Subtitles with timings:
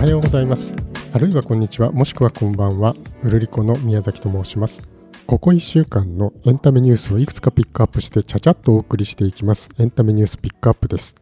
[0.00, 0.74] はようございます。
[1.12, 1.92] あるいはこんにちは。
[1.92, 2.96] もしくはこんばんは。
[3.22, 4.80] うるりこの宮崎と申します。
[5.26, 9.68] ここ1週間のエンタメニュースをいくつかピックアップしてちゃちゃっとお送りしていきます。
[9.78, 11.14] エンタメニュースピックアップです。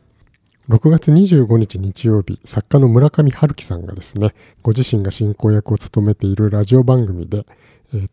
[0.68, 7.46] 6月25日日曜日作家の村上春樹さんがですねご自身が進行役を務めているラジオ番組で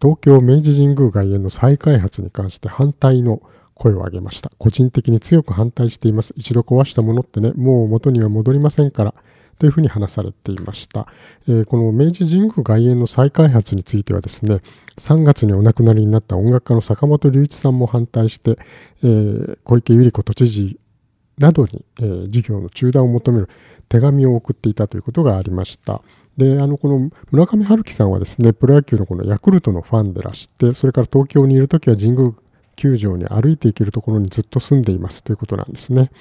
[0.01, 3.39] 東京明治神宮外苑の再開発に関して反対の
[3.75, 4.49] 声を上げました。
[4.57, 6.33] 個人的に強く反対しています。
[6.35, 9.13] 一度壊したものってねもう元には戻りませんから
[9.59, 11.07] というふうに話されていました、
[11.47, 14.61] えー、この明治神宮外苑の再開発についてはですね
[14.97, 18.57] 3月にお亡くなりになった音楽家の坂本龍一さんも反対して、
[19.03, 20.79] えー、小池百合子都知事
[21.37, 23.49] などに、えー、事業の中断を求める
[23.89, 26.01] 手紙を送っていたということがありました。
[26.37, 32.33] で、あの、この村上春樹さんはですね、プロ野球のこのヤクルトのファンでらして、それから東京にいるときは神宮
[32.75, 36.11] 球場に歩いていけるところにずっと住んでいますということなんですね。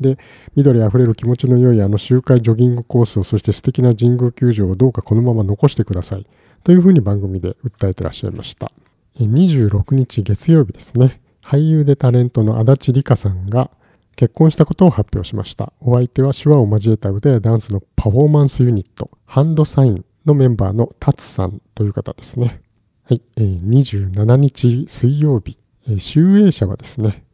[0.00, 0.18] で、
[0.56, 6.26] 緑あふれる気持ちの良いあの周回ジョギングコースを、そして素敵な神宮球場をどうかこのまま残してください。
[6.64, 8.72] というふうに番組で訴えてらっしゃいました。
[9.18, 11.20] 26日月曜日ですね。
[11.42, 13.70] 俳優でタレントの足立梨花さんが
[14.16, 15.72] 結婚したことを発表しました。
[15.80, 22.62] お相手は手話を交えた歌やダンスのパフォーマンスユニット、ハンドサインのメンバーのタツさんという方ですね。
[23.04, 25.58] はい、えー、27日水曜日、
[25.98, 27.24] 集英社はですね、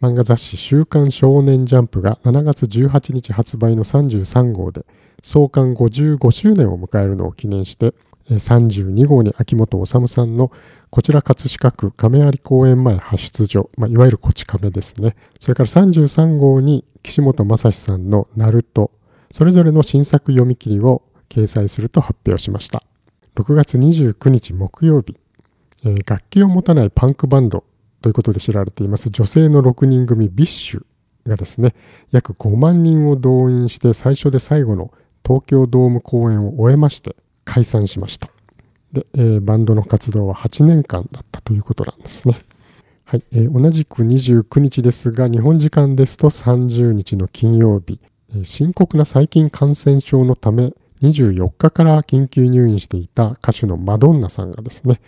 [0.00, 4.84] 漫画雑誌週刊少年ジャンプが7月18日発売の33号で
[5.22, 7.94] 創刊55周年を迎えるのを記念して
[8.28, 10.50] 32号に秋元治さんの
[10.90, 15.14] こちら葛飾区亀有公園前派出所、まあ、いわゆるこち亀ですね。
[15.38, 18.90] それから33号に岸本正史さんのナルト、
[19.30, 22.82] それぞれの新作読み切りを掲載すると発表しました。
[23.36, 25.16] 6月29日木曜日、
[25.84, 27.64] えー、楽器を持たないパンクバンド
[28.02, 30.84] ということで知られています女性の6人組 BiSH
[31.26, 31.74] がですね、
[32.10, 34.92] 約5万人を動員して最初で最後の
[35.24, 38.28] 東京ドーム公演を終えまして解散しました。
[38.92, 42.38] で、えー、バンドの活動は8年間だったということなんですね。
[43.04, 48.00] はい、えー、同じく29日ですが、日本時間ですと30日の金曜日、
[48.30, 50.72] えー、深刻な細菌感染症のため
[51.02, 55.00] 24日から緊急入院していた歌手のマドンナさんがですね、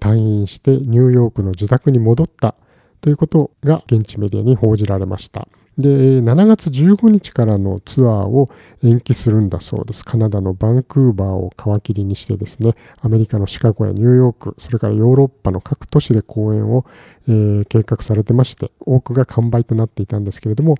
[0.00, 2.54] 退院してニューヨークの自宅に戻った
[3.00, 5.48] ということが現地メディアに報じられました。
[5.78, 8.50] で、7月15日からのツアーを
[8.82, 10.04] 延期するんだそうです。
[10.04, 16.84] カナダのバンクーバーを皮切りにしてですね、アメリカのシカゴやニューヨーク、それからヨーロッパの各都市で公演を、
[17.28, 20.74] えー、計画されてまして、多くが完売となっていたんですけれども、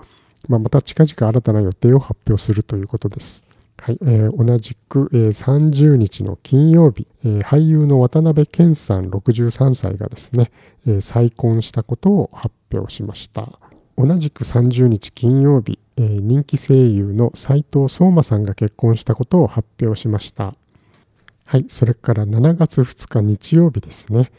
[0.48, 3.47] まあ、また近々新たな予定を発表するということです。
[3.81, 10.50] はい、えー、同じく、えー、30日の金曜日、えー、俳優の渡辺謙さん63歳がですね、
[10.87, 13.59] えー、再婚したことを発表しました。
[13.97, 20.55] 同じく30日金曜日、えー、人気声優の斉藤壮馬さんが結婚したことを発表しました。
[21.44, 24.31] はい、それから7月2日日曜日ですね、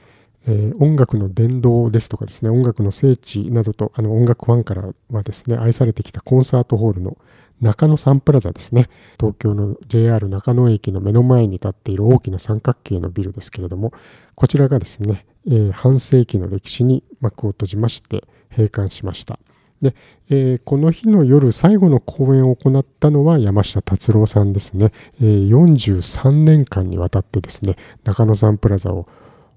[0.47, 7.17] え、音楽の殿堂ですとかですね、音楽の聖地などとあの音楽ファンからはですね、愛されてきたコンサートホールの
[7.61, 8.89] 中野サンプラザですね。
[9.19, 13.93] 東京の JR 中野駅の目の前に立っている大きな三角形のビルですけれども、
[14.35, 19.39] こちらがですね、えー、半世紀の歴史に幕を閉じまして閉館しました。
[19.81, 19.95] で、
[20.29, 29.07] えー、この日の夜最後の公演を行ったのは山下達郎さんですね、えー、43年間にわたってですね中野サンプラザを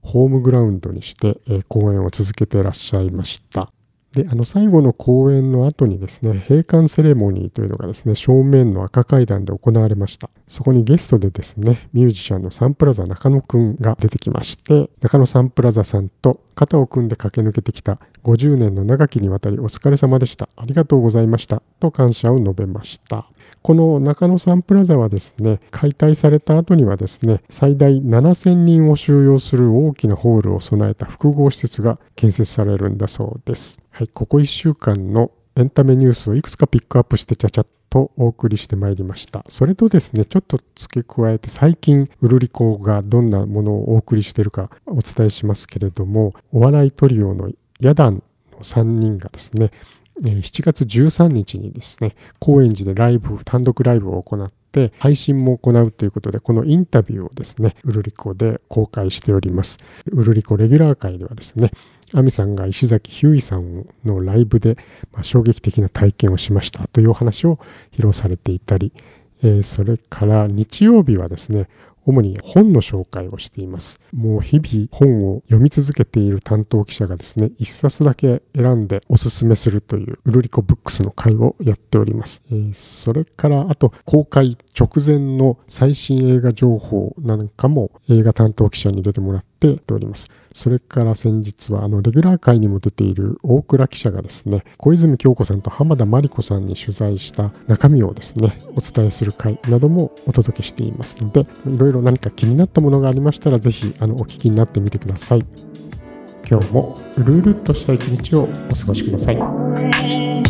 [0.03, 3.73] ホームグラウンドにして、えー、公演を続けていらっしゃいました
[4.13, 10.29] で、あの最後の公演の後にですね、閉館セレモニーというのがですね、正面の赤階段で行われました。
[10.47, 20.49] そこにゲストでですね、ミュージシャンのサンプラザ中野くんが出てきまして、中野サンプラザさんと肩を組んで駆け抜けてきた50年の長きにわたりお疲れ様でした。
[20.57, 21.63] ありがとうございました。
[21.81, 23.27] と感謝を述べました。
[23.63, 33.81] この中野サンプラザはですね、解体された後にはですね、最大7000人を収容する大きなホールを備えた複合施設が建設されるんだそうです。
[33.91, 39.45] はい、ここ1週間のエンタメニュースをいくつかピックアップしてちゃちゃっとお送りしてまいりました。
[39.51, 47.51] それとですね、ちょっと付け加えて最近、ウルリコがどんなものをお送りしているかお伝えしますけれども、お笑いトリオの
[47.81, 48.23] ヤダン
[48.53, 49.71] の3人がですね、
[50.23, 59.79] 7月13日にですね、高円寺でライブ、単独ライブを行って配信も行うということで、このインタビューをですね、ウルリコで公開しております。
[60.11, 61.73] ウルリコレギュラー会ではですね、
[62.15, 64.77] アミさんが石崎ひゅういさんのライブで、
[65.13, 67.59] まあ、衝撃的な体験をしましたというお話を
[67.93, 68.93] 披露されていたり、
[69.43, 71.69] えー、それから日曜日はですね、
[72.05, 74.01] 主に本の紹介をしています。
[74.13, 82.43] もう日々本を読み続けている担当記者がですね、一冊だけ選んでおすすめするというウルリコブックスの会をやっております。
[82.51, 90.29] えー、それからあと公開直前の最新映画情報なんかも映画担当記者に出てもらっております。
[90.55, 105.45] それから先日はあのレギュラー会にも出ている大倉記者がですね、小泉京子さんと浜田真理子さんに取材した中身をですね、お伝えする会などもお届けしていますので、いろいろ何か気になったものがありましたら、ぜひあのお聞きになってみてください。
[106.49, 110.42] 今日もルールっとした一日をお過ごしください。